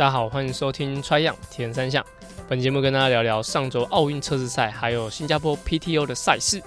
[0.00, 2.02] 大家好，欢迎收听 Try 样铁人三项。
[2.48, 6.58] 本节目跟大家聊聊上周奥运测试赛，还有新加坡 PTO 的赛事。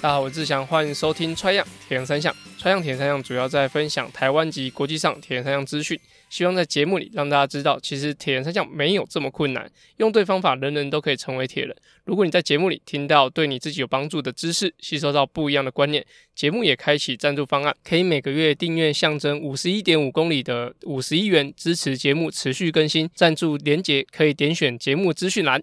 [0.00, 2.32] 大家好，我是志祥，欢迎收听 Try 样铁人三项。
[2.60, 5.98] Try 样铁人三项主要在分享台湾及国际上铁人三项资讯。
[6.28, 11.74] 希望在节目里让大家知道，其实铁人三项没有这么困难，用对方法，人人都可以成为铁人。
[12.04, 23.08] 如果你在节目里听到对你自己有帮助的知识，吸收到不一样的观念，节目也开启赞助方案，可以每个月订阅象征五十一点五公里的五十一元，支持节目持续更新。
[23.14, 25.62] 赞助连结可以点选节目资讯栏。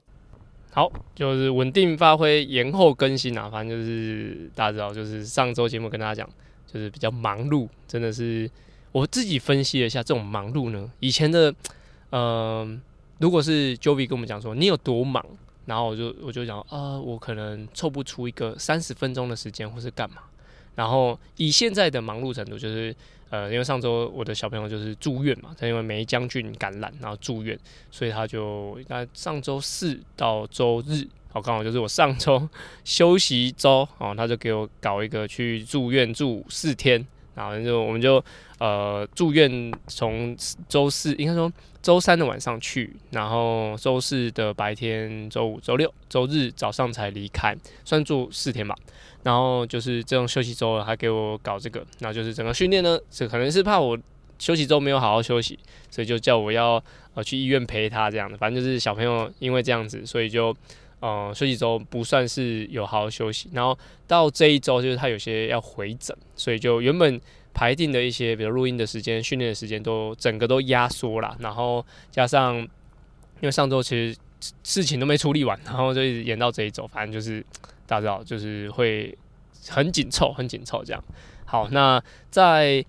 [0.71, 6.29] 好，就是稳定发挥，延后更新啊，反正就是大家知道，就是上周节目跟大家讲，
[6.71, 8.49] 就是比较忙碌，真的是。
[8.93, 11.53] 我自己分析了一下这种忙碌呢，以前的，
[12.11, 12.81] 嗯、
[13.19, 15.23] 如果是 Jovi 跟我们讲说你有多忙，
[15.65, 20.23] 然后我就我就讲啊、我可能凑不出一个三十分钟的时间，或是干嘛。
[20.73, 22.95] 然后以现在的忙碌程度，就是
[23.29, 27.59] 呃，因为上周我的小朋友就是住院嘛，他因为梅将军感染，然后住院，
[27.91, 31.05] 所以他就那上周四到周日，
[31.37, 32.49] 好刚好就是我上周
[32.83, 37.05] 休息周， 哦，他就给我搞一个去住院住四天。
[37.35, 38.23] 然后就我们就
[38.57, 40.35] 呃住院，从
[40.67, 48.75] 周四应该说周三的晚上去，然后周四的白天、周五、周六、周日早上才离开，算住四天吧。
[49.21, 53.95] 然后就是这种休息周了，还给我搞这个，那就是整个训练呢，这可能是怕我
[54.39, 55.59] 休息周没有好好休息，
[55.91, 58.35] 所以就叫我要呃去医院陪他这样的。
[58.35, 60.57] 反正就是小朋友因为这样子，所以就。
[60.99, 67.21] 呃，休息周不算是有好好休息，然后到这一周就是他有些要回诊，所以就原本
[67.53, 72.69] 排定的一些，比如录音的时间、训练的时间都整个都压缩了，然后加上因
[73.43, 74.17] 为上周其实
[74.63, 77.45] 事情都没处理完，然后就一直延到这一周，反正就是
[77.85, 79.15] 大家知道，就是会
[79.69, 81.03] 很紧凑、很紧凑这样。
[81.45, 82.83] 好，那在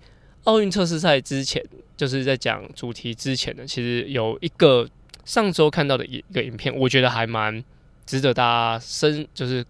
[0.45, 1.63] 奥运测试赛之前，
[1.95, 4.89] 就是在讲主题之前呢，其实有一个
[5.25, 7.63] 上周看到的一个影片，我觉得还蛮。
[8.09, 9.63] 值得大家深就是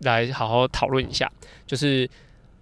[0.00, 1.30] 来好好讨论一下，
[1.64, 2.10] 就是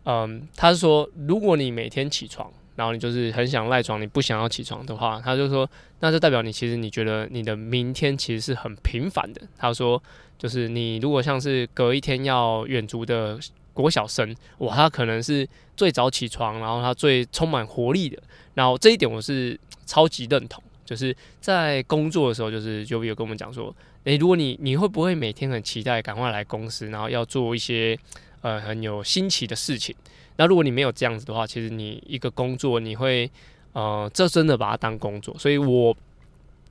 [0.04, 5.66] 嗯，他是说，如果你每天起床，然后你就是很想赖床，你不想要起床的话，他就说，
[6.00, 9.40] 那就代表你其实你觉得你的明天其实是很平凡的。
[9.56, 10.00] 他说，
[10.36, 13.40] 就是你如果像是隔一天要远足的
[13.72, 18.22] 国小生，哇，他可能是最早起床，然后他最充满活力的，
[18.52, 20.62] 然后这一点我是超级认同。
[20.84, 23.74] 就是在工作的时候，就是就有跟我们讲说。
[24.04, 27.96] 诶、如果你你会不会每天很期待赶快来公司，然后要做一些
[28.40, 29.94] 呃很有新奇的事情？
[30.36, 33.30] 那如果你没有这样子的话，其实你一个工作你会
[33.72, 35.36] 呃这真的把它当工作。
[35.38, 35.96] 所以我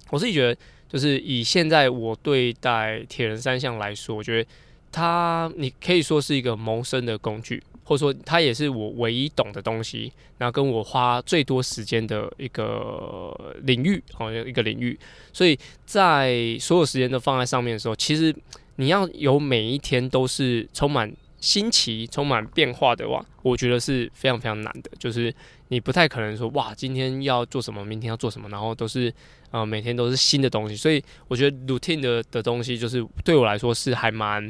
[0.09, 0.59] 我自己觉得，
[0.89, 4.49] 就是以现在我对待铁人三项来说，我觉得
[4.91, 7.63] 它你可以说是一个谋生的工具。
[7.91, 14.97] 或者说，它也是我唯一懂的东西，然后跟我花最多时间的一个领域，好像一个领域。
[15.33, 18.33] 所以在所有时间都放在上面的时候，其实
[18.77, 24.89] 你要有每一天都是充满新奇、充满变化的话，我觉得是非常非常难的。
[24.97, 25.33] 就是
[25.67, 29.13] 你不太可能说，哇，今天要做什么，明天要做什么，然后都是
[29.49, 30.77] 呃每天都是新的东西。
[30.77, 34.49] 所以我觉得 routine 的的东西，就是对我来说是还蛮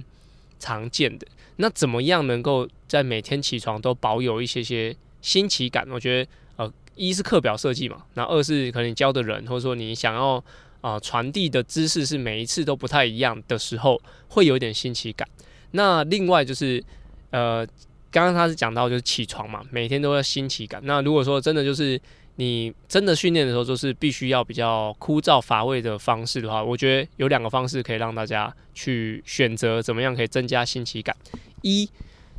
[0.62, 1.28] 常见的。
[1.58, 5.86] 那怎么样能够在每天起床都保有一些些新奇感？
[5.92, 10.42] 我觉得，呃，一是课表设计嘛，那二是可能教的人，或者说你想要
[10.80, 15.28] 啊传递的知识是每一次都不太一样的时候，会有点新奇感。
[15.72, 16.82] 那另外就是，
[17.32, 17.66] 呃，
[18.10, 20.82] 刚刚他是讲到就是起床嘛，每天都要新奇感。
[20.86, 22.00] 那如果说真的就是。
[22.36, 31.16] 你真的训练的时候，就是必须要比较枯燥乏味的方式的话，我觉得有两个方式可以让大家去选择，怎么样可以增加新奇感。
[31.62, 31.88] 一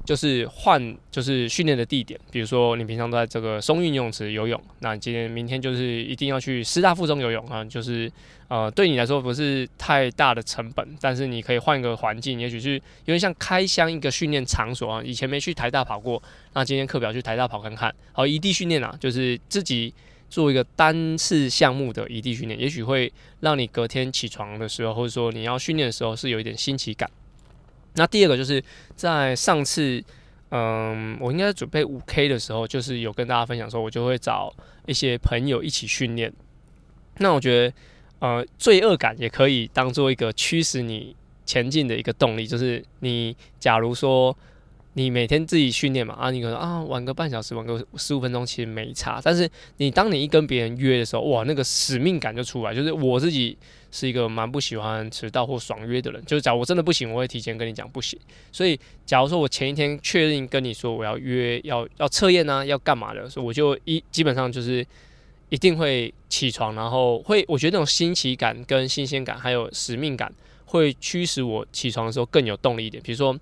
[0.05, 8.11] 就是换，就是训练的地点，比如说你平常都在这个松运泳池游泳，那今天明天就是一定要去师大附中游泳啊，就是
[8.49, 15.03] 呃对你来说不是太大的成本，但是你可以换一个环境，也许是有点像开箱一个训练场所啊。
[15.05, 16.21] 以前没去台大跑过，
[16.55, 17.95] 那今天课表去台大跑看看。
[18.11, 19.95] 好，异地训练啊，就是自己
[20.29, 27.09] 做一个单次项目的异地训练，也许会让你隔天起床的时候，或者说你要训练的时候是有一点新奇感。
[27.95, 28.63] 那第二个就是
[28.95, 30.03] 在上次，
[30.51, 34.53] 嗯，我应该准备五 K 的时候，就是有跟大家分享说，我就会找
[34.87, 36.33] 一些朋友一起训练。
[37.19, 37.75] 那我觉得，
[38.21, 42.47] 呃，罪恶感也可以当做一个驱使你前进的一个动力。
[42.47, 44.37] 就是你假如说
[44.95, 49.19] 你每天自己训练嘛，啊，你可能啊玩个半小时，玩个十五分钟，其实没差。
[49.25, 49.49] 但是
[49.79, 52.75] 你当你一跟别人约的时候，哇，那个使命感就出来。
[52.75, 53.57] 就是我自己
[53.91, 56.23] 是一个蛮不喜欢迟到或爽约的人。
[56.27, 58.21] 就是假如我真的不行，我会提前跟你讲不行。
[58.53, 64.87] 所以假如说我前一天确定跟你说我要约要要测验啊，要干嘛的，所以我就一基本上就是
[65.49, 70.31] 一定会起床，然后会我觉得那种新奇感跟新鲜感还有使命感
[70.67, 73.03] 会驱使我起床的时候更有动力一点。
[73.03, 73.35] 比如说。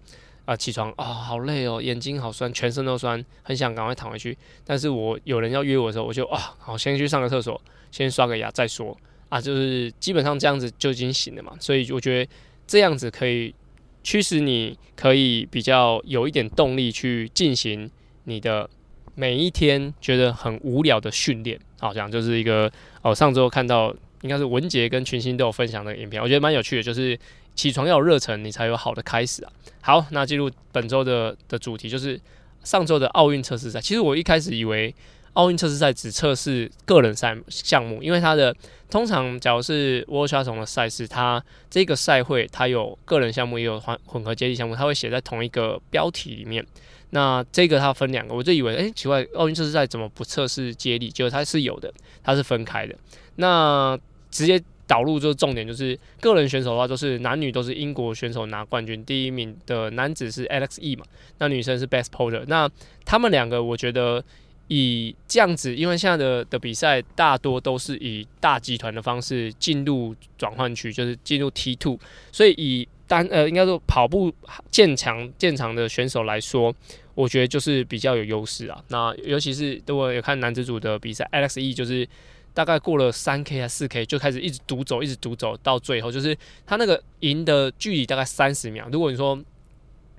[0.46, 4.37] 啊，起床啊、好累哦，眼睛好酸，全身都酸，很想赶快躺回去。
[4.64, 7.60] 但是我有人要约我的时候，我就啊，好，先去上个厕所，
[7.92, 8.96] 先刷个牙再说。
[9.28, 11.52] 啊，就是基本上这样子就已经醒了嘛。
[11.60, 12.31] 所以我觉得
[12.66, 13.54] 这样子可以
[14.02, 17.88] 驱使你，可以比较有一点动力去进行
[18.25, 18.69] 你的
[19.14, 21.56] 每一天觉得很无聊的训练。
[21.78, 22.69] 好像就是一个
[23.02, 27.16] 哦，上周看到应该是文杰跟群星都有分享的影片，我觉得蛮有趣的，就是。
[27.61, 29.53] 起床要有热忱，你才有好的开始啊！
[29.83, 32.19] 好，那进入本周的的主题，就是
[32.65, 33.79] 上周的奥运测试赛。
[33.79, 34.95] 其实我一开始以为
[35.35, 38.57] 奥运测试赛只测试个人赛项目，因为它的
[38.89, 46.67] 通常假如是 World Triathlon 的赛事，它这个赛会它有个人项目也有混混合接力项目，它会写在同一个标题里面。
[47.11, 51.11] 那这个它分两个，我就以为诶、奇怪，奥运测试赛怎么不测试接力？
[51.11, 51.93] 结果它是有的，
[52.23, 52.97] 它是分开的。
[53.37, 53.99] 那
[54.31, 54.59] 直接。
[54.90, 61.04] 导入就是重点，就是个人选手的话，都是男女都是英国选手拿冠军，第一名的男子是 Alex E 嘛，
[61.38, 62.42] 那女生是 Best Porter。
[62.48, 62.69] 那
[63.04, 64.20] 他们两个，我觉得
[64.66, 71.96] 以这样子，因为现在的的比赛大多都是以大集团的方式进入转换区，就是进入 T two，
[72.32, 74.34] 所以以单呃应该说跑步
[74.72, 76.75] 渐强渐长的选手来说，
[77.14, 78.82] 我觉得就是比较有优势啊。
[78.88, 82.08] 那尤其是如果有看男子组的比赛，Alex E 就是。
[82.52, 86.37] 大概过了三 K 还是四 K，就开始一直独走，一直独走，到最后就是
[86.67, 88.88] 他那个赢的距离大概三十秒。
[88.91, 89.37] 如果你说，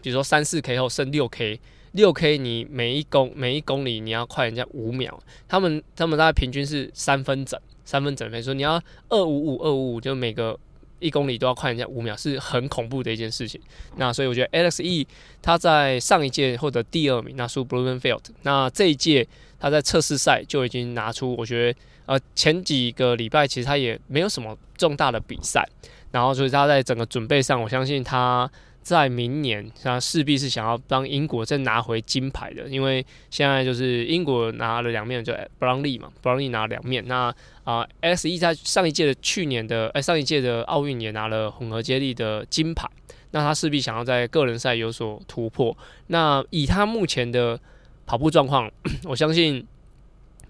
[0.01, 1.59] 比如说三四 K 后剩六 K，
[1.91, 8.29] 六 K 你每一公每一公里你要快人家五秒，他们他们大概平均是三分整，三分整。
[8.29, 10.57] 所以说你要二五五二五五，就每个
[10.99, 13.59] 一公里都要快人家五秒，是很恐怖的一件事情。
[13.97, 15.05] 那所以我觉得 Alex E
[15.41, 18.33] 他在上一届获得第二名，那输 b l u m e n f i e l d。
[18.43, 19.27] 那这一届
[19.59, 21.79] 他在测试赛就已经拿出，我觉得。
[22.11, 25.65] 呃，前几个礼拜其实他也没有什么重大的比赛，
[26.11, 37.01] 然后所以他在整个准备上，我相信他在明年他势必是想要帮英国再拿回金牌的，因为现在就是英国拿了两面，就布朗利嘛，布朗利拿两面。
[37.07, 42.89] 那啊，Alex E 在上一届的去年的哎、上一届的奥运也拿了混合接力的金牌，
[43.31, 45.77] 那他势必想要在个人赛有所突破。
[46.07, 47.57] 那以他目前的
[48.05, 48.69] 跑步状况，
[49.07, 49.65] 我相信。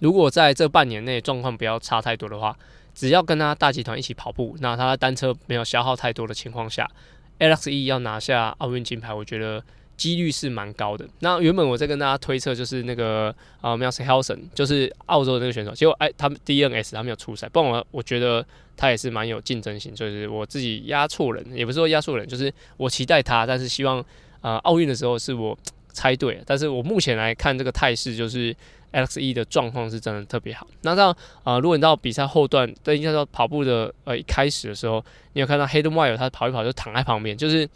[0.01, 2.57] 如果在这半年内状况不要差太多的话，
[2.93, 6.89] 只要跟他大集团一起跑步，那他的单车没有消耗太多的情况下
[7.39, 9.63] ，LXE 要拿下奥运金牌，我觉得
[9.95, 11.07] 几率是蛮高的。
[11.19, 18.43] 那原本我在跟大家推测就是那个啊 Miles Helsen 就是澳洲的那个选手，结果哎，他们 DNS 他没有出赛，不然我我觉得
[18.75, 24.03] 他也是蛮有竞争性，就是我自己压错人，也不是说压错人，就是我期待他，但是希望
[24.41, 25.55] 啊奥运的时候是我
[25.93, 28.53] 猜对，但是我目前来看这个态势就是。
[28.91, 30.67] X E 的状况是真的特别好。
[30.81, 31.09] 那到
[31.43, 35.03] 啊、呃，如果你到比赛后段，对，应该说跑步的呃一开始的时候，
[35.33, 37.67] 你有看到 Hayden Wilde 他跑一跑就躺在旁边，就是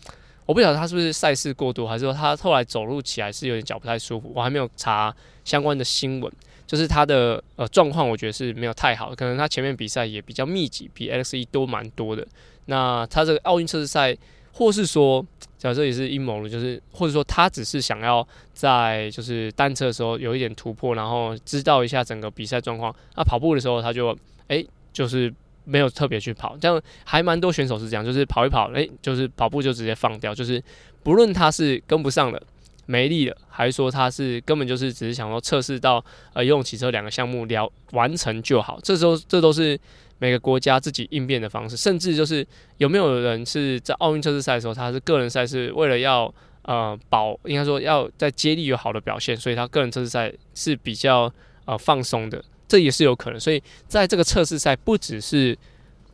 [0.45, 4.31] 我不晓得他是不是赛事过多，还是说他后来走路起来是有点脚不太舒服。
[4.35, 6.31] 我还没有查相关的新闻，
[6.67, 12.27] 就是他的呃状况，我觉得是没有太好，可能他前面比赛也比较密集，比 X E 多蛮多的。
[12.65, 14.17] 那他这个奥运测试赛。
[14.57, 15.25] 或是说，
[15.57, 22.95] 假设也是阴谋论，就是或者说他只是想要在就是单车的时候有一点突破，然后知道一下整个比赛状况。
[23.17, 25.33] 那跑步的时候他就哎、就是
[25.65, 30.63] 没有特别去跑，这样还蛮多选手是这样，就是跑一跑，哎、就是跑步就直接放掉，就是
[31.03, 32.41] 不论他是跟不上了、
[32.85, 39.77] 没力了，还是说他是根本就是只是想说测试到呃游泳、骑车两个项目了完成就好，这时候这都是。
[40.17, 42.45] 每个国家自己应变的方式，甚至就是
[42.77, 51.31] 有没有人是在奥运测试赛的时候，他是个人赛是为了要呃保，应该说要在接力有好的表现，所以他个人测试赛是比较
[51.65, 53.37] 呃放松的，这也是有可能。
[53.39, 55.57] 所以在这个测试赛，不只是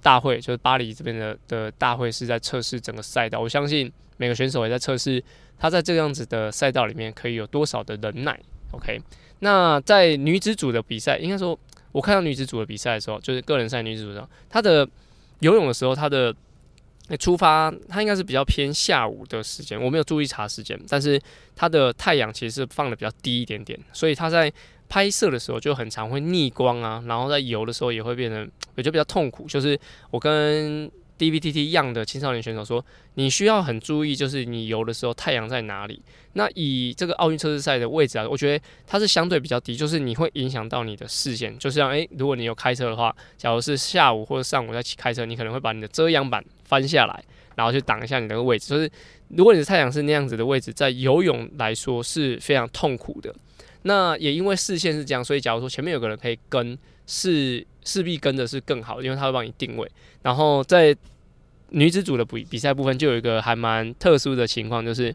[0.01, 5.24] 大会，就是巴黎这边的的大会是在测试整个赛道，我相信每个选手也在测试
[5.60, 8.39] 他在这个样子的赛道里面可以有多少的忍耐。
[8.72, 9.00] OK，
[9.39, 11.58] 那在女子组的比赛，应该说。
[11.91, 14.88] 我看到女子组的比赛的时候，就是个人赛女子组上，她的
[15.39, 16.33] 游泳的时候，她的
[17.19, 21.19] 出发，她应该是比较偏下午的时间，我没有注意查时间，但是
[21.55, 24.51] 她的太阳其实是放的比较低一点点，所以她在
[24.88, 29.45] 拍摄的时候就很常会逆光啊，然后在游的时候也会变得，也就比较痛苦。
[29.48, 29.77] 就是
[30.10, 30.89] 我跟
[31.21, 36.01] DBTT 样的青少年选手说，你需要很注意，就是你游的时候太阳在哪里。
[36.33, 41.55] 那以这个奥运测试赛的位置啊，我觉得它是相对比较低，就是你会影响到你的视线。
[41.59, 47.23] 就像诶，如果你有开车的话，假如是下午或者上午在开车，你可能会把你的遮阳板翻下来，
[47.55, 48.69] 然后去挡一下你那个位置。
[48.69, 48.89] 就是
[49.27, 53.31] 如果你的太阳是那样子的位置，在游泳来说是非常痛苦的。
[53.83, 59.89] 那也因为视线是这样，所以假如说前面有个人可以跟，是势必跟的是更好，因为他会帮你定位。
[60.21, 60.95] 然后在
[61.71, 65.13] 女子组的比比赛部分，就有一个还蛮特殊的情况，就是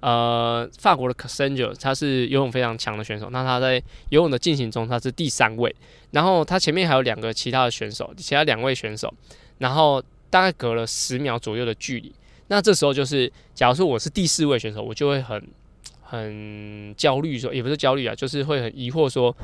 [0.00, 3.74] 呃，法国的 Castaño 他是游泳非常强的选手，那他在
[4.08, 5.72] 游泳的进行中他是第三位，
[6.10, 9.12] 然后他前面还有两个其他的选手，其他两位选手，
[9.58, 12.12] 然后大概隔了十秒左右的距离。
[12.48, 15.42] 那这时候就是，假如说我是第四位选手，我就会很。
[16.08, 19.36] 很焦虑，说也不是焦虑啊，就是会很疑惑说，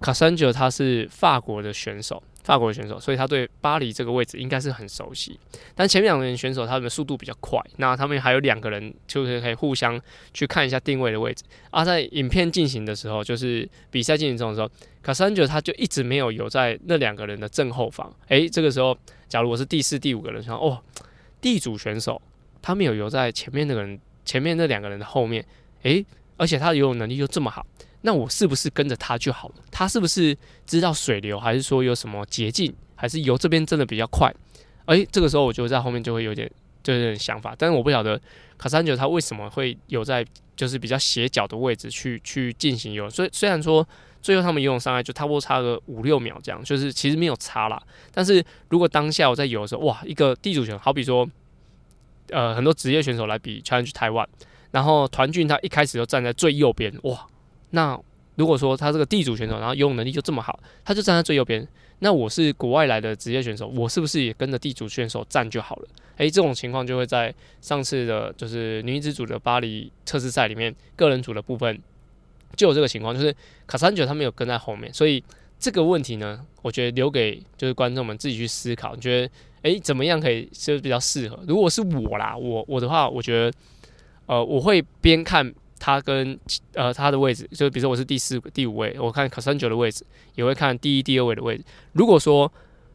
[0.00, 5.38] 卡桑杰他是法国的选手，法国选手，所以他对巴黎这个位置应该是很熟悉。
[5.74, 10.00] 但前面两个人选手他们的速度比较快，那他们还有两个人就是可以互相
[10.32, 11.42] 去看一下定位的位置。
[11.70, 14.70] 啊，在影片进行的时候，就是比赛进行中的时候，
[15.02, 18.14] 卡桑杰他就一直没有游在那两个人的正后方。
[18.28, 18.96] 诶、这个时候，
[19.26, 20.78] 假如我是第四、第五个人，说哦，
[21.40, 22.20] 地主选手
[22.60, 25.44] 他没有游在前面那个人前面那两个人的后面。
[25.82, 26.04] 诶，
[26.36, 27.64] 而且他的游泳能力又这么好，
[28.06, 29.54] 那我是不是跟着他就好了？
[29.70, 34.30] 他是不是知道水流，还是说有什么捷径，还是游这边真的比较快？
[34.84, 36.50] 诶，这个时候我就在后面就会有点
[36.82, 38.20] 就有点想法，但是我不晓得
[38.58, 40.22] 卡桑杰他为什么会游在
[40.54, 43.10] 就是比较斜角的位置去去进行游泳。
[43.10, 43.88] 所以虽然说
[44.20, 47.82] 最后他们游泳上来就差不多差个五六秒这样，就是其实没有差啦。
[48.12, 51.26] 但是如果当下我在游的时候，哇，一个地主选手，好比说
[52.28, 54.26] 呃很多职业选手来比 Challenge Taiwan。
[54.70, 57.26] 然后团俊他一开始就站在最右边，哇！
[57.74, 58.00] 那
[58.36, 61.66] 如果说他这个地主选手，然后游泳能力就这么好，他就站在最右边，
[61.98, 65.88] 那我是国外来的职业选手，我是不是也跟着地主选手站就好了？
[66.18, 71.80] 诶，这种情况就会在上次的就是女子组的巴黎测试赛里面，个人组的部分
[72.56, 73.34] 就有这个情况，就是
[73.66, 75.22] 卡桑杰他没有跟在后面，所以
[75.58, 81.38] 这个问题呢，我觉得留给就是观众们自己去思考，你觉得诶怎么样可以是比较适合？
[81.46, 83.52] 如果是我啦，我我的话，我觉得。
[84.26, 85.52] 呃，我会边看
[85.84, 86.38] 他跟
[86.72, 90.02] 呃他的位置，就比如说我是第四、第五位，我看卡桑杰的位置，
[90.34, 91.64] 也会看第一、第二位的位置。
[91.92, 92.50] 如果说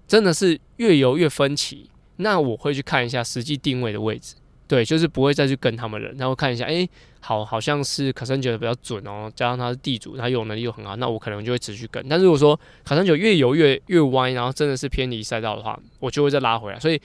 [0.07, 4.33] 真的是越游越分歧，那我会去看一下实际定位的位置，
[4.67, 6.09] 对，就是不会再去跟他们了。
[6.17, 12.03] 然后看一下，哎、好，好像是卡桑杰的比较准哦，加上他是地主，他游泳能力又很好，那我可能就会持续跟。
[12.09, 16.79] 但如果说卡桑杰越游越越歪，然后真的是偏离赛道的话，我就会再拉回来。
[16.79, 16.99] 所以。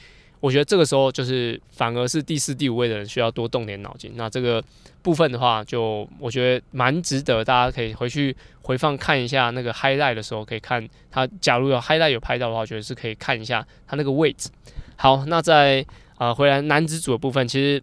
[0.45, 4.13] 我觉得这个时候就是反而是第四、第五位的人需要多动点脑筋。
[4.15, 4.63] 那这个
[5.01, 11.27] 部分的话，就我觉得蛮值得，大家可以回去回放看一下那个 highlight 的时候，可以看他。
[11.41, 14.51] 假如有 highlight 有拍到的话，我觉得是可以看一下他那个位置。
[14.97, 15.83] 好，那在
[16.19, 17.83] 呃回来男子组的部分，其实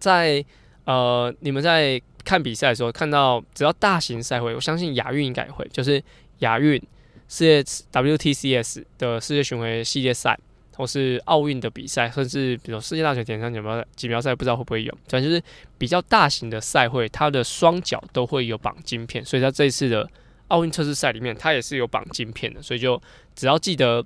[0.00, 0.44] 在，
[0.86, 6.02] 呃你们在看比赛的时候，看到只要大型赛会，我相信亚运应该会，就是
[6.40, 6.82] 亚运
[7.28, 7.62] 世界
[7.92, 10.36] WTCS 的世界巡回系列赛。
[10.76, 14.92] 或是奥运的比赛，甚至比如世界大学田径锦标锦标赛，不知道会不会有。
[15.08, 15.42] 反正就是
[15.76, 20.08] 比较大型的赛会，它的双脚都会有绑金片，所以在这一次的
[20.48, 22.62] 奥运测试赛里面，它也是有绑金片的。
[22.62, 23.00] 所以就
[23.34, 24.04] 只要记得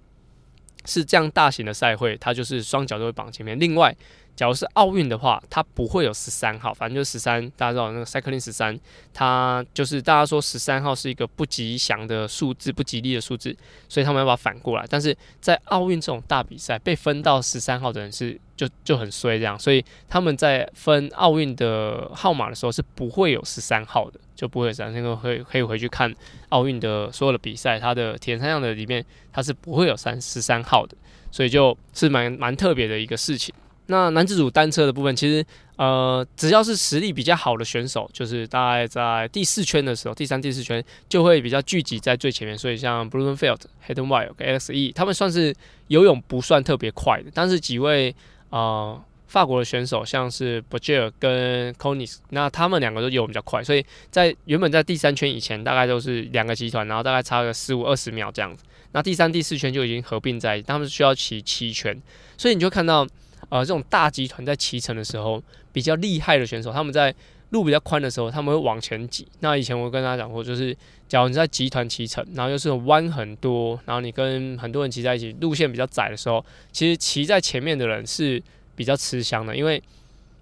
[0.84, 3.58] 是这样大型的赛会，它就是双脚都会绑金片。
[3.58, 3.94] 另外，
[4.36, 8.78] 假如是奥运的话，它不会有十三号，反正就是十三，大家知道那个 cycling 十三，
[9.12, 13.56] 它就是大家说十三号是一个不吉祥的数字，不吉利的数字，
[13.88, 14.84] 所以他们要把它反过来。
[14.88, 26.12] 但是在奥运这种大比赛，被分到十三号的人是就就很衰这样，所以他们在分奥运的号码的时候是不会有十三号的，就不会有十三，那个会可以回去看
[26.48, 30.96] 奥运的所有的比赛，它的铁人三项的里面它是不会有三十三号的，
[31.30, 33.54] 所以就是蛮蛮特别的一个事情。
[33.86, 35.44] 那男子组单车的部分，其实
[35.76, 42.56] 呃，只要是实力比较好的选手，就是大概在第四圈的时候，第三、第四圈就会比较聚集在最前面。
[42.56, 45.54] 所以像 Blummenfelt、Hayden Wild 跟 X E，他们算是
[45.88, 48.14] 游泳不算特别快的，但是几位
[48.48, 58.64] 呃法国的选手，像是 Bourgel 跟 Conis，那他们两个都游比较快，所以在原本在第三圈以前，大概都是两个集团，然后大概差个十五二十秒这样子。
[58.92, 62.00] 那第三、第四圈就已经合并在，他们需要骑七圈，
[62.38, 63.06] 所以你就看到。
[63.54, 65.40] 呃，这种大集团在骑乘的时候，
[65.72, 67.14] 比较厉害的选手，他们在
[67.50, 69.28] 路比较宽的时候，他们会往前挤。
[69.38, 78.42] 那以前我跟大家讲过，就是假如你在集团骑乘，然后又是弯很多，然后你跟很多人骑在一起，路线比较窄的时候，其实骑在前面的人是
[78.74, 79.80] 比较吃香的，因为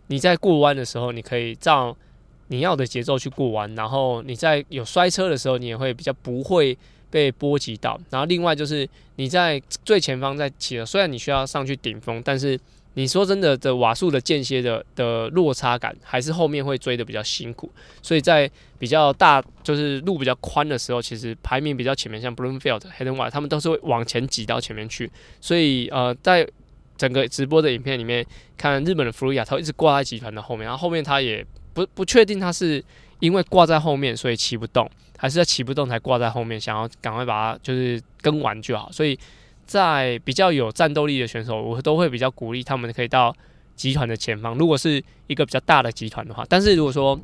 [0.07, 1.95] 你在过弯的时候，你可以照
[2.47, 6.75] 你要的节奏去过弯，然后你在有摔车的时候，你也会比较不会
[7.11, 8.01] 被波及到。
[8.09, 12.59] 然后另外就是你在最前方在骑了，虽然你需要上去顶峰，但是
[12.95, 17.71] 你说真的的瓦数的间歇的的落差感，还是后面会追的比较辛苦。
[18.03, 25.11] 所以在比较大就是路比较宽的时候，其实排名比较前面，像 Bloomfield、Hayden Wilde 他们都是会往前挤到前面去。
[25.41, 26.47] 所以呃，在
[26.99, 28.25] 整个直播的影片里面
[28.57, 32.85] 看日本的弗鲁亚，他一直挂在集团的后面，然后后面他也不不确定他是
[33.21, 38.93] 因为挂在后面所以骑不动，还是在骑不动才挂在后面，想要赶快把它就是跟完就好。
[38.93, 39.19] 所以
[39.73, 43.35] 在比较有战斗力的选手，我都会比较鼓励他们可以到
[43.75, 44.55] 集团的前方。
[44.59, 47.19] 如果是一个比较大的集团的话，但是如果说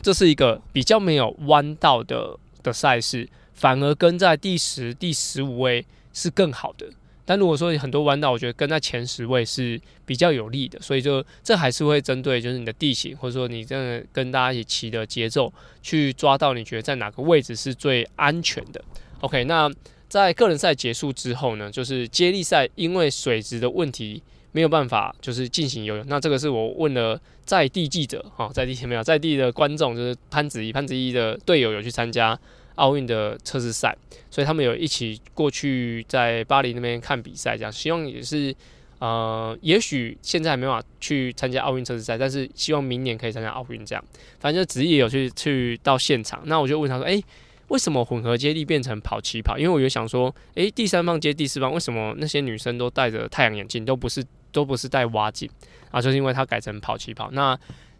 [0.00, 5.84] 这是一个比较没有弯道的的赛事，反而跟在第十、第十五位
[6.14, 6.86] 是更好的。
[7.26, 18.82] 但如果说很多弯道，我觉得跟在前十位是比较有利的，所以就这还是会针对就是你的地形，或者说你真的跟大家一起骑的节奏，去抓到你觉得在哪个位置是最安全的。
[19.20, 19.70] OK，那
[20.08, 24.22] 在个人赛结束之后呢，就是接力赛，因为水质的问题
[24.52, 26.04] 没有办法就是进行游泳。
[26.08, 32.38] 那这个是我问了在地记者，哈，在地前 没有在地的观众，就是潘子怡，潘子怡的队友有去参加。
[32.78, 33.92] 奥运的测试赛，
[34.30, 38.54] 所以他们有一起过去在巴黎那边看比赛，这样希望也是
[39.00, 44.04] 呃，也许现在还没法去参加奥运测试赛，但是希望明年可以参加奥运这样。
[44.38, 47.20] 反正就职业有去去到现场，那我就问他说：“诶、
[47.68, 49.56] 为什么混合接力变成跑起跑？
[49.58, 55.48] 因为我就想说，诶、第三棒接第四棒，为什么那些女生都戴着太阳眼镜，都不是都不是戴蛙镜
[55.90, 56.00] 啊？
[56.00, 57.30] 就是因为它改成跑起跑。
[57.32, 57.58] 那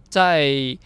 [0.08, 0.76] 在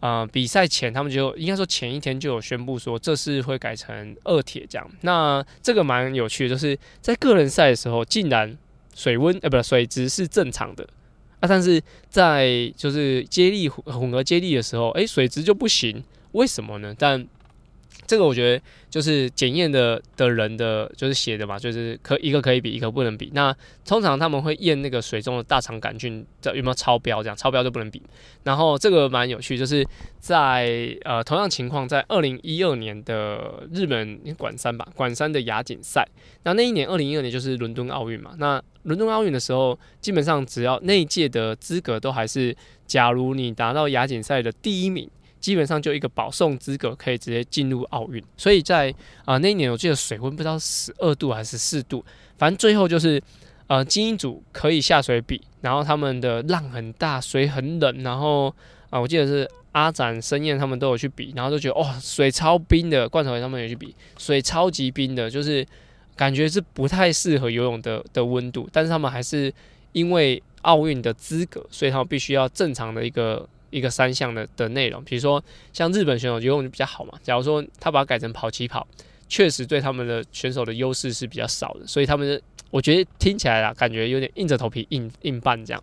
[0.00, 4.90] 呃，比赛前他们就应该说前一天就有宣布说，这是会改成二铁这样。
[5.02, 8.58] 那这个蛮有趣的，就是在个人赛的时候，竟然
[8.96, 10.82] 水温呃，不是水质是正常的
[11.38, 16.92] 啊，但是在就是接力混合接力的时候，诶，水质就不行，为什么呢？
[16.98, 17.24] 但
[18.12, 23.30] 这个我觉得就是检验的的人的就是写的嘛，就是可一个可以比，一个不能比。
[23.32, 28.02] 那通常他们会验那个水中的大肠杆菌有没有超标，这样超标就不能比。
[28.42, 29.82] 然后这个蛮有趣，就是
[30.18, 36.06] 在呃同样情况，在二零一二年的日本管山吧，管山的亚锦赛。
[36.42, 38.32] 那那一年二零一二年就是伦敦奥运嘛。
[38.36, 42.54] 那伦敦奥运的时候，基本上只要那一届的资格都还是，
[42.86, 45.08] 假如你达到亚锦赛的第一名。
[45.42, 52.02] 基本上就一个保送资格可以直接进入奥运，所以在啊、那一年我记得水温不知道十二度还是四度，
[52.38, 53.20] 反正最后就是
[53.66, 58.54] 呃精英组可以下水比，然后他们的浪很大，水很冷，然后
[58.88, 65.66] 啊、我记得是阿展、申燕他们都有去比，然后就觉得哇、哦、水超冰的，罐头他们也去比，水超级冰的，就是
[66.14, 69.52] 感觉是不太适合游泳的的温度，但是他们还是
[69.90, 73.48] 因为奥运的资格，所以他们必须要正常的一个。
[73.72, 77.18] 一个三项的的内容，比如说像日本选手游泳就比较好嘛。
[77.24, 78.86] 假如说他把它改成跑起跑，
[79.28, 85.82] 确实对他们的选手的优势是比较少的，所以他们我觉得听起来啊，感觉有点硬着头皮硬硬办这样。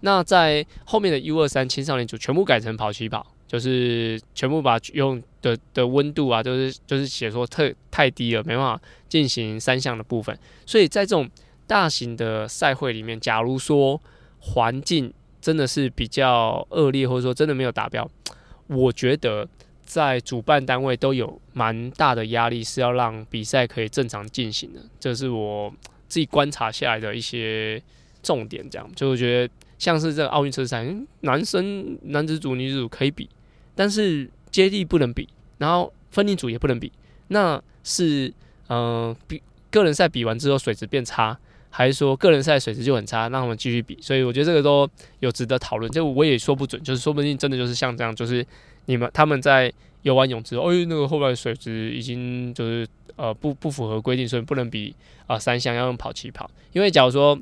[0.00, 10.38] 那在后面的 U 二三青少年组全部改成跑起跑，就是全部把游泳的的温度啊，就是就是写说特太低了，没办法进行三项的部分。
[10.66, 11.28] 所以在这种
[11.66, 13.98] 大型的赛会里面，假如说
[14.38, 15.12] 环境
[15.46, 18.10] 真的是比较恶劣，或者说真的没有达标，
[18.66, 19.48] 我觉得
[19.84, 24.80] 在主办单位都有蛮大的压力，是要让比赛可以正常进行的。
[24.98, 25.72] 这是我
[26.08, 27.80] 自己观察下来的一些
[28.24, 28.68] 重点。
[28.68, 30.84] 这样就我觉得像是这个奥运车赛，
[31.20, 33.30] 男生男子组、女子组可以比，
[33.76, 35.28] 但是接力不能比，
[35.58, 36.90] 然后分龄组也不能比，
[37.28, 38.26] 那是
[38.66, 41.38] 嗯、呃，比个人赛比完之后水质变差。
[41.76, 44.88] 还是说个人赛水质就很差，让他们继续比，所以我觉得这个都
[45.20, 45.92] 有值得讨论。
[45.92, 48.42] 就我也说不准，就是说不定真的就是像这样，就是
[48.86, 54.94] 你们他们在游完泳之后，哎，那个后边水质已经就是呃不不符合规定，所以不能比
[55.26, 56.50] 啊、三项要用跑起跑。
[56.72, 57.38] 因为假如说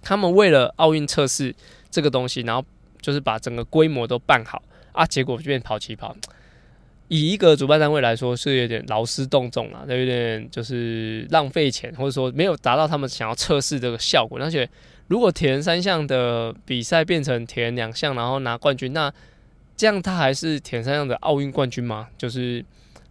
[0.00, 1.52] 他们为了奥运测试
[1.90, 2.64] 这个东西，然后
[3.00, 6.16] 就是把整个规模都办好啊，结果就变跑起跑。
[7.08, 14.38] 以一个主办单位来说，是有点劳师动众啊，有点就是浪费钱，或者说没有达到他们想要测试这个效果。
[14.40, 14.68] 而且，
[15.06, 19.12] 如果铁人三项的比赛变成铁人两项，然后拿冠军，那
[19.76, 22.08] 这样他还是铁人三项的奥运冠军吗？
[22.18, 22.64] 就是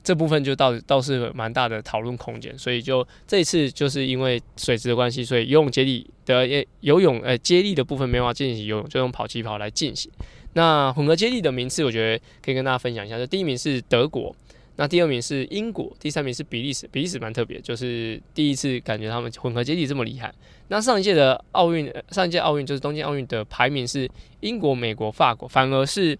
[0.03, 2.57] 这部分就倒倒是蛮大的讨论空间。
[2.57, 10.11] 所以就这一次就是因为水质的关系，所以游泳接力的游泳呃接力的部分没办法进行游泳，就用跑骑跑来进行。
[10.57, 13.17] 那混合接力的名次，我觉得可以跟大家分享一下。
[13.17, 14.33] 就第一名是德国，
[14.77, 16.87] 那第二名是英国，第三名是比利时。
[16.89, 20.33] 比利时蛮特别，就是第一次感觉他们混合接力这么厉害。
[20.69, 26.17] 那上一届的奥运，上一届奥运就是东京奥运的排名是英国、美国、法国，反而是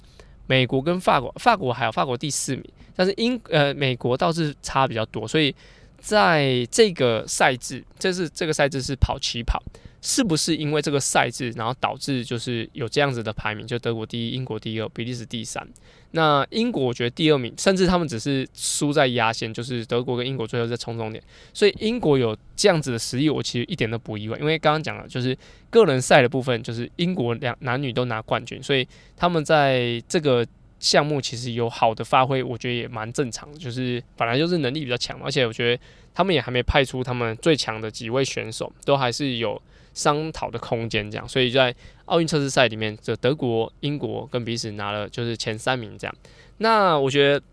[0.48, 5.56] 美国跟法国，法国还有法国第四名，但是英呃美国倒是差比较多，所以
[5.98, 9.64] 在这个赛制，这是这个赛制是跑起跑。
[10.08, 15.68] 是不是因为这个赛制，然后导致就是有这样子的排名，就德国第一，英国第二，比利时第三。
[16.12, 21.24] 那英国我觉得第二名，甚至他们只是输在压线，就是德国跟英国最后在冲终点。
[21.56, 24.38] 所以英国有这样子的实力，我其实一点都不意外。
[24.38, 25.36] 因为刚刚讲了，就是
[25.72, 28.88] 个人赛的部分，就是英国两男女都拿冠军，所以
[29.18, 30.46] 他们在这个
[30.80, 33.58] 项目其实有好的发挥，我觉得也蛮正常的。
[33.58, 39.60] 就是本来就是能力比较强，而且我觉得他们也还没派出他们最强的几位选手，都还是有。
[39.96, 41.74] 商讨的空间，这样，所以在
[42.06, 46.16] 奥运测试赛里面，这德国、英国跟彼此拿了就是前三名，这样。
[46.58, 47.44] 那我觉得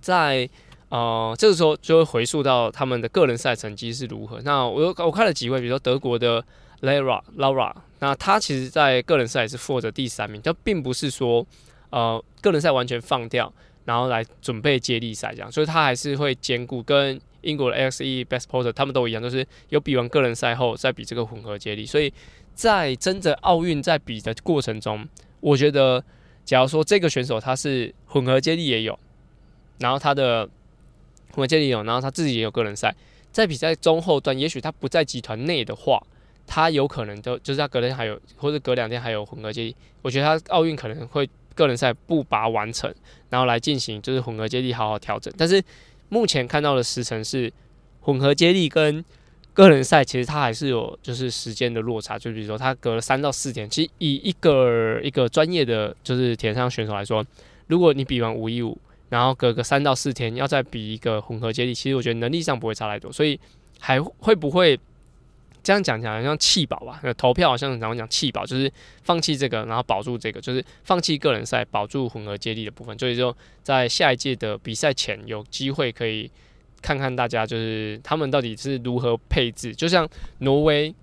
[0.00, 0.48] 在
[0.88, 4.40] 呃这个时候就会回溯到他们的个人赛成绩是如何。
[4.42, 6.42] 那我我看了几位，比如说德国的
[6.80, 11.44] Laura Laura，那他其实在个人赛是获得第三名，他并不是说
[11.90, 13.52] 呃个人赛完全放掉，
[13.84, 17.20] 然后来准备接力赛这样，所以他还是会兼顾跟。
[17.46, 21.86] 英国的 X E Best Porter 他们都一样，就是有比完个人赛后再比这个混合接力。
[21.86, 22.12] 所以
[22.54, 25.08] 在真的奥运在比的过程中，
[25.40, 26.02] 我觉得，
[26.44, 28.98] 假如说这个选手他是混合接力也有，
[29.78, 30.44] 然后他的
[31.30, 32.92] 混合接力有，然后他自己也有个人赛，
[33.30, 36.02] 在比赛中后段，也许他不在集团内的话，
[36.46, 39.76] 他有可能都就是他隔天还有或者隔两天还有混合接力。
[40.02, 42.92] 我觉得他奥运可能会个人赛不拔完成，
[43.30, 45.62] 然后来进行就是混合接力好好调整，但是。
[46.08, 47.52] 目前看到的时程是
[48.00, 49.04] 混合接力跟
[49.52, 52.18] 个人赛，其实它还是有就是时间的落差。
[52.18, 53.68] 就比如说，它隔了三到四天。
[53.68, 57.24] 其实以一个一个专业的就是田上选手来说，
[57.66, 58.76] 如果你比完五一五，
[59.08, 63.12] 然后隔个三到四天要再比一个混合接力，其实我觉得能力上不会差太多。
[63.12, 63.38] 所以
[63.78, 64.78] 还会不会？
[65.66, 67.02] 这样讲起来好像弃保吧？
[67.16, 72.96] 投票好像常常讲弃保，就是放弃这个，然后保住这个，就是放弃个人赛，保住混合接力的部分。
[72.96, 76.30] 所以说，在下一届的比赛前，有机会可以
[76.80, 79.74] 看看大家就是他们到底是如何配置。
[79.74, 80.94] 就像挪威，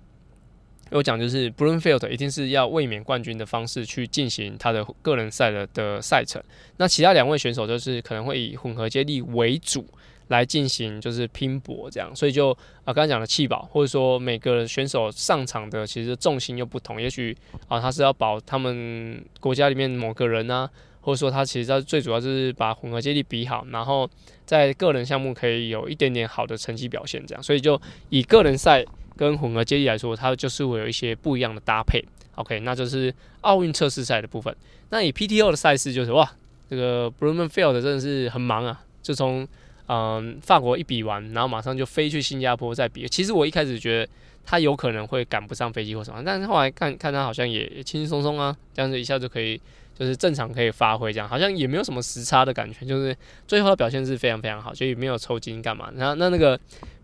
[0.92, 6.42] 我讲就是 Blumfield 一定是要卫冕冠军的方式去进行他的个人赛的的赛程。
[6.78, 9.86] 那其他两位选手就是可能会以混合接力为主。
[10.28, 12.50] 来进行就是拼搏这样，所以就
[12.84, 17.36] 啊刚才讲的弃保，或者说每个选手上场的其实重心又不同，也许
[17.68, 20.68] 啊他是要保他们国家里面某个人啊，
[21.00, 24.08] 或者说他其实他最主要就是把混合接力比好，然后
[24.46, 28.84] 在个人项目可以有一点点好的成绩表现这样，所以就以个人赛
[29.16, 32.04] 跟混合接力来说，它就是会有一些不一样的搭配。
[32.36, 34.52] OK，那就是奥运测试赛的部分。
[34.90, 36.28] 那以 PTO 的赛事就是哇，
[36.68, 39.46] 这个 Blummenfelt 真的是很忙啊，就从
[39.86, 43.06] 嗯，法国一比完，然后马上就飞去新加坡再比。
[43.06, 44.12] 其实我一开始觉得
[44.44, 49.60] 他有可能会赶不上飞机或什么，但是后来看看他好像也轻轻松松啊，这样子一下就可以
[49.94, 53.14] 就是正常可以发挥，这样好像也没有什么时差的感觉，就是
[53.46, 55.92] 最后的表现是非常非常好，就也没有抽筋干嘛。
[55.96, 56.58] 然后那那个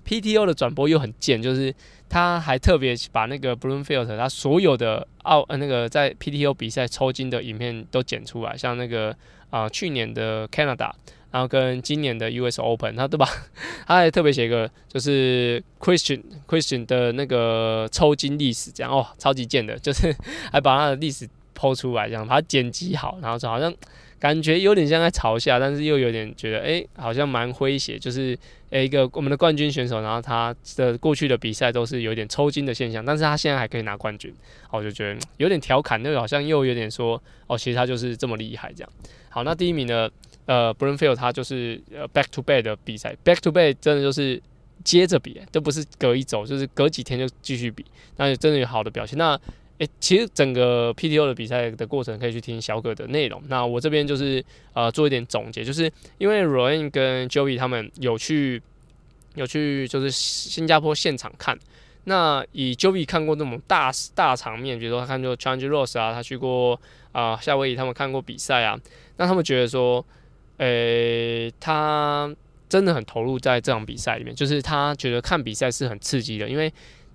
[0.07, 1.75] PTO 的转播又很贱，就是
[2.09, 9.15] 他还特别把那个 Bloomfield 他所有的奥那个在 PTO 比赛抽筋的影片都剪出来，像那个
[9.51, 10.91] 啊、去年的 Canada。
[11.31, 13.29] 然后跟今年的 US Open，他对吧？
[13.87, 20.15] 他还特别写一个，就是 Christian Christian 的那个抽筋历史，这样哦，超级贱的， 就是
[20.53, 23.73] 还把他的历史剖出来，这样把它剪辑好，然后就好像
[24.19, 28.37] 感觉有点像在嘲笑，但是又有点觉得，哎，好像蛮诙谐，就是
[28.71, 34.35] 诶一个我们的冠军选手，然后他的过去的比赛都是有点抽筋的现象，但是他现在还可以拿冠军，
[34.71, 38.93] 我就觉得有点调侃，又好像又有点说，哦，其实他就是这么厉害，这样。
[39.29, 40.09] 好，那第一名呢？
[40.47, 44.43] 呃，Blummenfelt 他就是呃 back to back 的比赛，back to back 真的就是
[44.83, 47.85] 接着比，都不是隔一周，就是隔几天就继续比，
[48.17, 49.17] 那就真的有好的表现。
[49.17, 49.39] 那
[49.79, 53.43] 诶、其实整个 PTO 的比赛的过程可以去听小葛的内容。
[53.49, 58.61] 那我这边就是呃做一点总结，就是因为 Romain 跟 Joey 他们有去
[59.37, 61.59] 有去就是新加坡现场看。
[62.05, 66.81] 那以 Joey 看过那种大大场面，比如说他看过 Challenge Roth 啊，他去过
[67.13, 68.79] 啊、夏威夷，他们看过比赛啊，
[69.17, 70.05] 那他们觉得说。
[70.61, 72.31] 诶、他
[72.69, 76.71] 真的很投入在这场比赛里面，就是他觉得看比赛是很刺激的，因为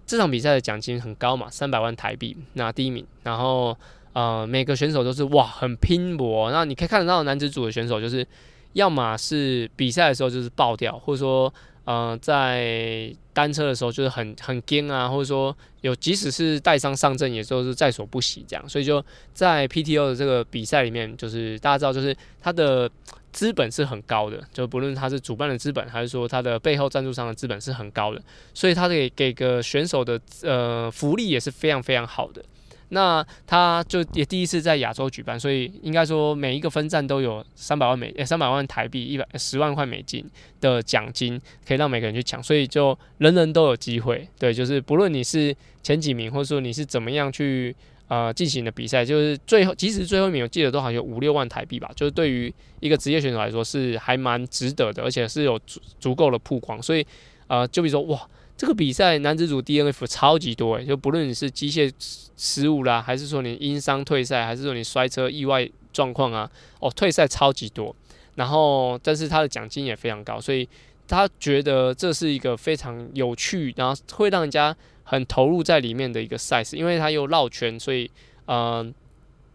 [0.07, 3.77] 这场比赛的奖金很高嘛，三百万台币拿第一名，然后
[4.13, 8.25] 呃每个选手都是哇很拼搏，然后你可以看得到男子组的选手就是
[8.73, 11.53] 要么是比赛的时候就是爆掉，或者说
[11.83, 19.05] 呃在单车的时候就是很很惊啊，或者说有即使是带伤上阵也都是在所不惜这样，所以就
[19.35, 22.89] 在 PTO 的这个比赛里面，就是大家知道就是他的。
[23.35, 28.21] 资本是很高的，就不论他是主办的资本，还是说他的背后赞助商的资本是很高的，
[28.53, 32.41] 所以他给给个选手的呃福利也是非常非常好的。
[32.89, 40.23] 那他就也第一次在亚洲举办，所以应该说每一个分站都有三百万美三百万台币一百十万块美金
[40.61, 44.25] 的奖金，可以让每个人去抢，所以就人人都有机会。
[44.39, 47.75] 对，就是不论你是前几名，或者说你是怎么样去
[48.07, 51.91] 呃进行的比赛，就是最后即使最后一名，我记得都好像有五六万台币吧。
[51.95, 56.81] 就是对于一个职业选手来说是还蛮值得的，而且是有足足够的曝光。
[56.81, 57.05] 所以
[57.47, 58.27] 呃，就比如说哇。
[58.57, 61.91] 这个比赛男子组 DNF 超级多诶，就不论你是机械
[62.37, 67.93] 失误啦，还是说你因伤退赛，还是说你摔车意外状况啊，哦，退赛超级多。
[68.35, 70.65] 然后，但是他的奖金也非常高，所以
[71.07, 78.09] 他觉得这是一个非常有趣，然后会让人家很投入在里面的一个赛事，因为他又绕圈，所以
[78.45, 78.85] 呃，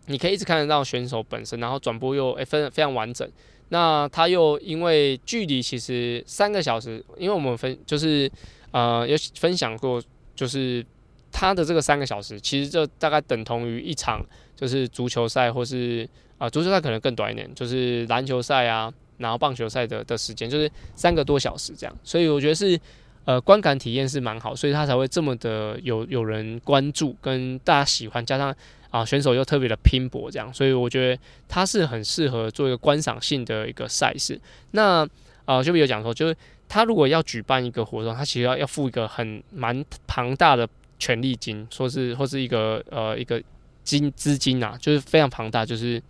[0.07, 3.29] 你可以一直看得到选手本身，然后转播又诶非常非常完整。
[3.69, 8.31] 那他又因为距离其实三个小时，因为我们分就是。
[8.73, 10.01] 呃，有分享过，
[10.33, 10.87] 就是
[11.33, 16.09] 他的这个三个小时，其实就大概等同于一场，就是足球赛，或是
[16.39, 18.89] 啊、足球赛可能更短一点，就是篮球赛啊，
[19.21, 21.97] 然后棒球赛的的时间，就是三个多小时这样。
[22.03, 22.77] 所以我觉得是
[23.25, 28.53] 呃，观感体验是蛮好，所以他才会这么的有有人关注，跟大家喜欢，加上
[28.91, 34.41] 啊、选手又特别的拼搏这样，所以我觉得他是很适合做一个观赏性的一个赛事。
[34.73, 35.09] 那
[35.45, 36.37] 呃，就比如讲说，就是。
[36.73, 40.69] 他如果要举办一个活动，他其实要要付一个很蛮庞大的
[41.01, 43.43] 权利金，说是或是一个呃一个
[43.83, 46.01] 金资金啊，就是非常庞大，就是。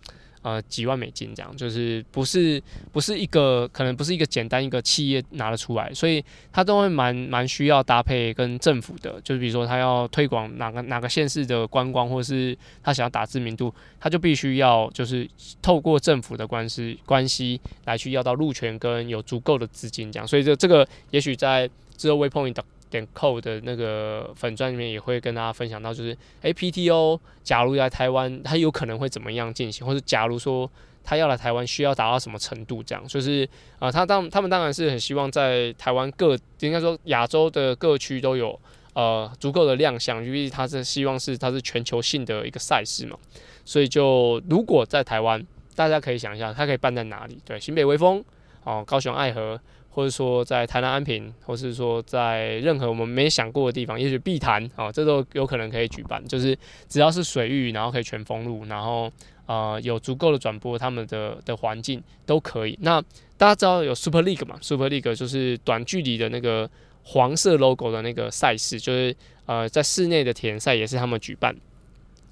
[0.43, 15.29] 呃，几万美金这样，就是不是不是一个可能不是一个简单一个企业拿得出来，所以他都会蛮蛮需要搭配跟政府的，就是比如说他要推广哪个哪个县市的观光，或是他想要打知名度，他就必须要就是
[15.61, 22.55] 透过政府的关系关系来去要到路权跟有足够的资金这样，所以这这个也许在之后 Waypoint
[22.91, 30.69] 点 c o 的那个粉专里面也会跟大家分享到，就是诶 PTO 假如来台湾，它有可能会怎么样进行，或者假如说
[31.03, 33.47] 他要来台湾，需要达到什么程度，这样就是
[33.79, 38.59] 啊，他当他们当然是很希望在台湾各应该说亚洲的各区都有
[38.93, 43.17] 呃足够的亮相，因为他是希望是它是全球性的一个赛事嘛，
[43.65, 45.43] 所以就如果在台湾，
[45.75, 47.39] 大家可以想一下，它可以办在哪里？
[47.45, 48.23] 对，新北威风
[48.65, 49.59] 哦，高雄爱河。
[49.93, 56.25] 或者说在台南安平，或是说在任何我们没想过的地方，也许碧潭啊，这都有可能可以举办。
[56.25, 59.11] 就是只要是水域，然后可以全封路，然后
[59.47, 62.79] 呃有足够的转播，他们的的环境都可以。
[62.81, 63.01] 那
[63.37, 66.69] 大家知道有 Super League 嘛？Super League 就是短距离的那个
[67.03, 69.13] 黄色 logo 的那个赛事，就是
[69.45, 71.53] 呃在室内的田赛也是他们举办。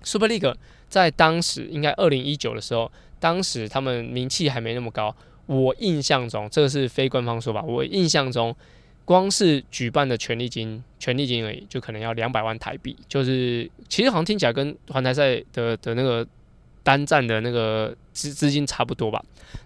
[0.02, 0.56] Super League
[0.88, 5.14] 在当时应该二零一九的时候，当时他们名气还没那么高。
[5.50, 7.64] 我印象中，这个是非官方说法。
[7.64, 8.56] 我印象中，
[9.04, 12.96] 光是举办的权利金，权利金而已，就可能要两百万台币。
[13.08, 16.24] 就是其实好像听起来跟环台赛的的那个
[16.84, 19.20] 单站的那个资资金差不多吧。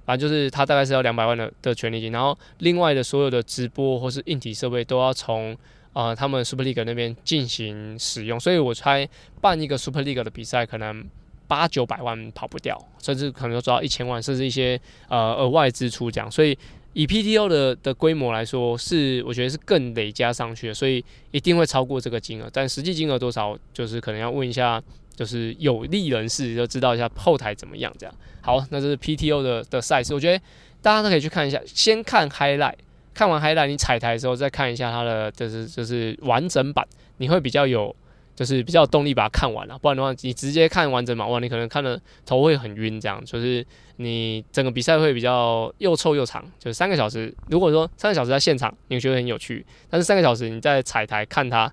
[0.05, 5.53] 反正就是他大概是要两百万的的权利金，然后另外的所有的直播或是硬体设备都要从
[5.91, 8.39] 呃他们 Super League 那边进行使用。
[8.39, 9.05] 所以我猜
[9.41, 11.05] 办一个 Super League 的比赛可能。
[11.47, 14.79] 八九百万跑不掉，甚至可能要抓到一千万，甚至一些
[15.09, 16.29] 呃额外支出这样。
[16.31, 16.57] 所以
[16.93, 22.49] 以 PTO 的的规模来说，是我觉得是更累加上去的，所以一定会超过这个金额。
[22.51, 24.81] 但实际金额多少，就是可能要问一下，
[25.15, 28.15] 就是有利人士就知道一下后台怎么样这样。
[28.41, 30.43] 好，那这是 PTO 的的赛事，我觉得
[30.81, 31.59] 大家都可以去看一下。
[31.65, 32.75] 先看 highlight，
[33.13, 37.95] 看完 highlight，你踩台的时候再看一下它的就是就是完整版，你会比较有。
[38.35, 43.65] 就是比较有动力把它看完了，不然的话，你直接看完整嘛，哇，你可能看了头会很晕，这样就是
[43.97, 47.33] 你整个比赛会比较又臭又长，就是三个小时。
[47.47, 51.71] 如果说三个小时在现场，你会觉得很有趣，但是三个小时你在彩台看它，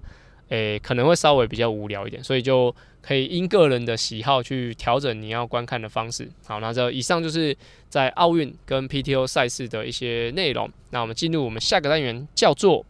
[0.48, 6.28] 诶、可能会稍微比较无聊一点，所以就可以因个人的喜好去调整你要观看的方式。
[6.44, 7.56] 好，那这以上就是
[7.88, 10.70] 在奥运跟 PTO 赛事的一些内容。
[10.90, 12.84] 那我们进入我们下个单元，叫做。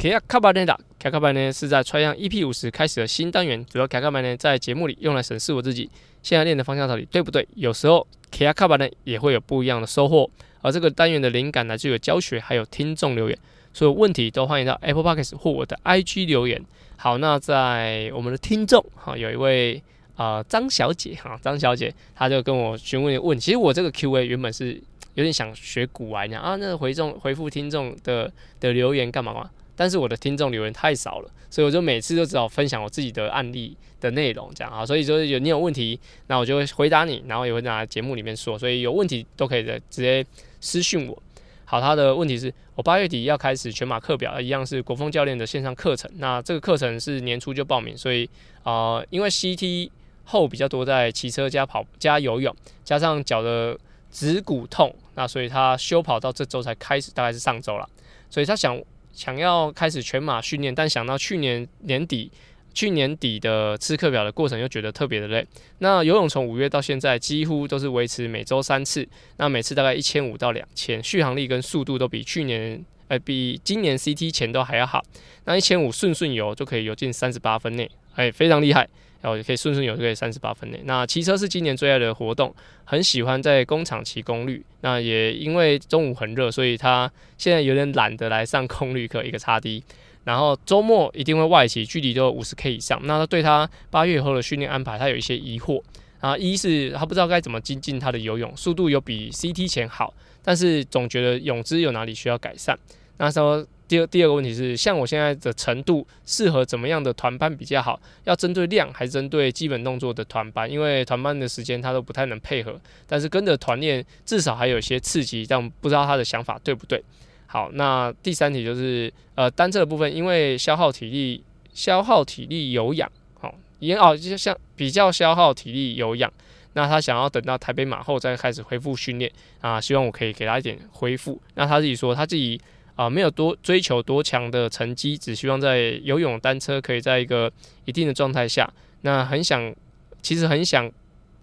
[0.00, 5.90] 卡亚卡巴内达，卡卡巴呢是在 Try 样 EP 五十开始的新单元，主要卡卡巴呢在节目里用来审视我自己
[6.22, 7.46] 现在练的方向到底对不对。
[7.54, 10.30] 有时候卡亚卡巴呢也会有不一样的收获，
[10.62, 13.38] 而这个单元的灵感来自于教学，还有听众留言，
[13.74, 16.64] 所有问题都欢迎到 Apple Podcast 或我的 IG 留言。
[16.96, 19.82] 好，那在我们的听众哈，有一位
[20.16, 24.80] 啊张、小姐哈，张小姐她就跟我询问问，其实我这个 Q&A 原本是
[25.12, 29.50] 有点想学古玩讲啊，那回众回复听众的的留言干嘛嘛？
[29.80, 34.84] 但是我的听众留言太少了，所以我就每次都只好分享我自己的案例的内容，这样啊。
[34.84, 38.58] 所以就是有你有问题，那我就会回答你，然后也会拿节目里面说。
[38.58, 40.22] 所以有问题都可以的直接
[40.60, 41.22] 私讯我。
[41.64, 46.10] 好，他的问题是我八月底要开始全马课表，一样是国风教练的线上课程。
[46.16, 48.28] 那这个课程是年初就报名，所以
[48.62, 49.88] 啊、因为 CT
[50.24, 53.78] 后比较多在骑车加跑加游泳，加上脚的
[54.12, 57.88] 趾骨痛，那所以他休跑到这周才开始，大概是上周了。
[58.28, 58.78] 所以他想
[59.12, 62.30] 想要开始全马训练，但想到去年年底。
[62.72, 65.44] 去年底的吃课表的过程又觉得特别的累。
[65.78, 69.04] 那游泳从五月到现在几乎都是维持每周三次，
[69.38, 75.02] 那每次大概一千五到两千，续航力跟速度都比去年呃比今年 CT 前都还要好。
[75.46, 78.88] 那一千五顺顺游就可以游进三十八分内，哎，非常厉害。
[79.20, 80.80] 然后也可以顺顺游就可以三十八分内。
[80.84, 82.54] 那骑车是今年最爱的活动，
[82.84, 84.64] 很喜欢在工厂骑功率。
[84.80, 89.82] 那也因为中午很热，所以他现在有点懒得来上功率课，一个差 D。
[90.24, 93.00] 然后周末一定会外骑，距离都五十 K 以上。
[93.04, 95.82] 那他对他八月以后的训练安排，他有一些疑惑
[96.20, 96.36] 啊。
[96.36, 102.78] 一是他不知道该怎么精进他的游泳速度，有比 CT 前好，但是总觉得泳姿有哪里需要改善。
[103.16, 108.00] 那说第二第二个问题是，像我现在的程度，适合怎么样的团班比较好？
[108.22, 110.70] 要针对量还是针对基本动作的团班？
[110.70, 117.02] 因为团班的时间他都不太能配合，但是跟着团练至少还有一些刺激，但不知道他的想法对不对？
[117.48, 121.42] 好，那第三题就是呃单车的部分，因为消耗体力、
[121.74, 126.32] 消耗体力有氧，好，也哦就像比较消耗体力有氧，
[126.74, 129.28] 那他想要等到台北马后再开始恢复训练
[129.60, 131.42] 啊，希望我可以给他一点恢复。
[131.54, 132.60] 那他自己说他自己
[132.94, 137.50] 啊、没有多追求多强的成绩，只希望在游泳、单车可以在一个
[137.84, 138.70] 一定的状态下，
[139.02, 139.74] 那很想
[140.22, 140.90] 其实很想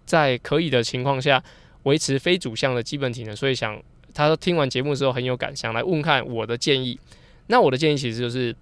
[0.04, 1.42] 在可以的情况下
[1.82, 3.80] 维持非主项的基本体能，所以想。
[4.14, 6.98] 他说听完节目之后很有感想，来问看我的建议。
[7.46, 8.56] 那我的建议其实就是，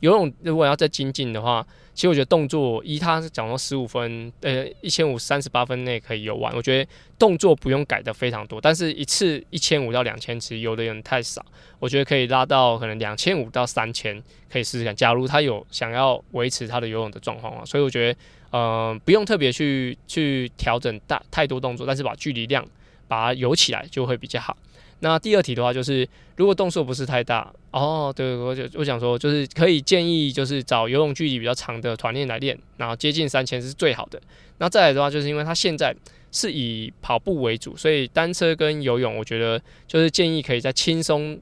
[0.00, 6.54] 游泳如果要再精进的话，其实我觉得动作一他是讲说十五分，呃一千五三十八分内可以游完。
[6.56, 11.44] 我觉得动作不用改的非常多，但是一次一千五到两千其实游的有点太少。
[11.78, 14.96] 我觉得可以拉到可能两千五到三千，可以试试看。
[14.96, 18.18] 假如他有想要维持他的游泳的状况啊，所以我觉得
[18.50, 22.66] 呃不用特别去去调整大太多动作，但是把距离量
[23.06, 24.56] 把它游起来就会比较好。
[25.04, 34.22] 那第二题的话，就是如果动作不是太大哦，对，我就我想说，就是可以建议就是找游泳距离比较长的团练来练，然后接近三千是最好的。
[34.58, 35.92] 那再来的话，就是因为他现在
[36.30, 41.36] 是以跑步为主，所以单车跟游泳，我觉得就是建议可以在轻松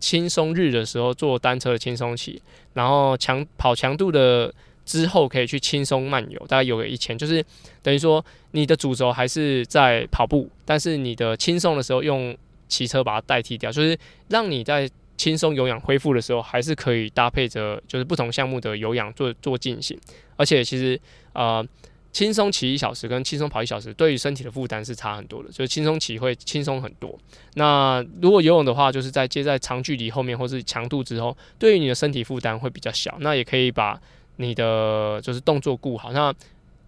[0.00, 2.40] 轻松日的时候做单车的轻松骑，
[2.72, 4.50] 然后强跑强度的
[4.86, 7.44] 之后可以去轻松慢游，大概游个一千，就是
[7.82, 12.34] 等于说你的主轴还是在跑步，但是你的轻松的时候用。
[12.74, 13.96] 骑车把它代替掉，就是
[14.28, 19.96] 让你在轻松有氧恢复的时候，还是可以搭配着就是不同项目的有氧做做进行。
[20.36, 21.00] 而且其实
[21.34, 21.64] 呃，
[22.10, 25.48] 轻松骑一小时跟轻松跑一小时，对于身体的负担是差很多的。
[25.50, 27.16] 就是轻松骑会轻松很多。
[27.54, 33.16] 那如果游泳的话，就是在接在长距离后面或是强度之后，对于你的身体负担会比较小。
[33.20, 34.00] 那也可以把
[34.36, 36.12] 你的就是动作顾好。
[36.12, 36.34] 那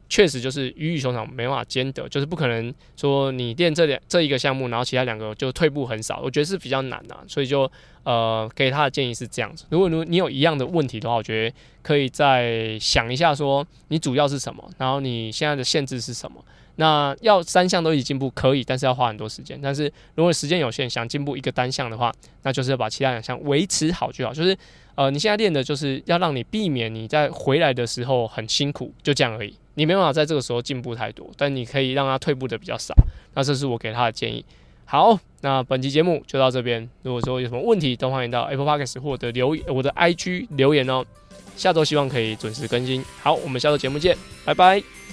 [0.08, 7.70] 确实就是鱼与熊掌没办法兼得，就是不可能说你练这两这一个项目，然后其他两个就退步很少，我觉得是比较难的，所以就
[8.04, 9.64] 呃给他的建议是这样子。
[9.70, 16.44] 如果如你有一样的问题的话，我觉得可以再想一下，说你主要是什么，然后你现在的限制是什么。
[16.78, 19.58] 那要三项都一起进步可以，但是要花很多时间。
[19.62, 24.34] 但是如果时间有限，想进步一个单项的话，那就是要把其他两项维持好就好。
[24.34, 24.54] 就是
[24.94, 29.56] 呃你现在练的就是要让你避免你在回来的时候很辛苦，就这样而已。
[29.76, 32.92] 你没办法在这个时候进步太多，但你可以让他退步的比较少。
[33.34, 34.44] 那这是我给他的建议。
[34.84, 36.88] 好，那本期节目就到这边。
[37.02, 41.04] 如果说有什么问题，都欢迎到 Apple Podcast 或者留我的 IG 留言哦。
[41.56, 43.04] 下周希望可以准时更新。
[43.22, 45.05] 好，我们下周节目见，拜拜。